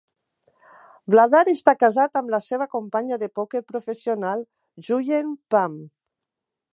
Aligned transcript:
Vladar 1.15 1.41
està 1.51 1.75
casat 1.83 2.17
amb 2.21 2.33
la 2.35 2.39
seva 2.45 2.67
companya 2.73 3.21
de 3.25 3.29
pòquer 3.41 3.63
professional 3.73 4.41
Xuyen 4.89 5.31
Pham. 5.55 5.77